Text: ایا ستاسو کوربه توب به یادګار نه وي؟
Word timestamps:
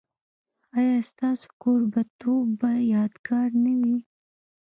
ایا 0.77 0.97
ستاسو 1.09 1.47
کوربه 1.61 2.01
توب 2.19 2.45
به 2.59 2.71
یادګار 2.93 3.49
نه 3.63 3.73
وي؟ 3.81 3.97